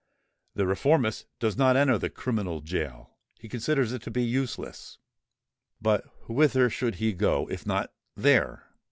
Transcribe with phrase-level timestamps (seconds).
[0.55, 4.97] The reformist does not enter the criminal gaol: he considers it to be useless.
[5.79, 8.65] But whither should he go, if not there?